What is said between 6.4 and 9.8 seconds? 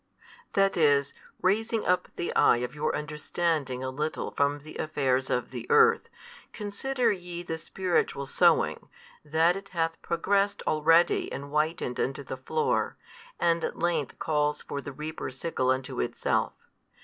consider ye the spiritual sowing, that it